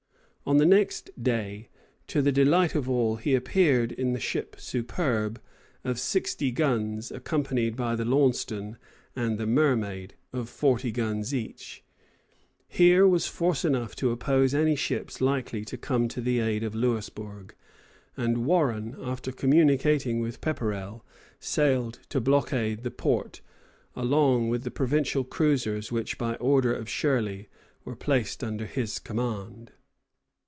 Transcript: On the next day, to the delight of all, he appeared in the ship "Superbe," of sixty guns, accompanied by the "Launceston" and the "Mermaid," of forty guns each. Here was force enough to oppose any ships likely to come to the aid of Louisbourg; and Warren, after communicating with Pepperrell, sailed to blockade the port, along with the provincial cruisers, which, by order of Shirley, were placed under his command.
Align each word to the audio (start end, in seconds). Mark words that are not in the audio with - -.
On 0.43 0.57
the 0.57 0.65
next 0.65 1.11
day, 1.21 1.69
to 2.07 2.19
the 2.21 2.31
delight 2.31 2.73
of 2.75 2.89
all, 2.89 3.15
he 3.17 3.35
appeared 3.35 3.91
in 3.93 4.11
the 4.11 4.19
ship 4.19 4.55
"Superbe," 4.57 5.39
of 5.85 5.97
sixty 5.99 6.51
guns, 6.51 7.09
accompanied 7.11 7.75
by 7.77 7.95
the 7.95 8.03
"Launceston" 8.05 8.77
and 9.15 9.37
the 9.37 9.45
"Mermaid," 9.45 10.15
of 10.33 10.49
forty 10.49 10.91
guns 10.91 11.33
each. 11.33 11.83
Here 12.67 13.07
was 13.07 13.27
force 13.27 13.63
enough 13.63 13.95
to 13.97 14.09
oppose 14.11 14.53
any 14.55 14.75
ships 14.75 15.21
likely 15.21 15.63
to 15.63 15.77
come 15.77 16.07
to 16.09 16.19
the 16.19 16.39
aid 16.39 16.63
of 16.63 16.73
Louisbourg; 16.75 17.53
and 18.17 18.43
Warren, 18.45 18.97
after 18.99 19.31
communicating 19.31 20.19
with 20.19 20.41
Pepperrell, 20.41 21.05
sailed 21.39 21.99
to 22.09 22.19
blockade 22.19 22.81
the 22.83 22.91
port, 22.91 23.39
along 23.95 24.49
with 24.49 24.63
the 24.63 24.71
provincial 24.71 25.23
cruisers, 25.23 25.91
which, 25.93 26.17
by 26.17 26.33
order 26.37 26.73
of 26.73 26.89
Shirley, 26.89 27.47
were 27.85 27.95
placed 27.95 28.43
under 28.43 28.65
his 28.65 28.97
command. 28.99 29.71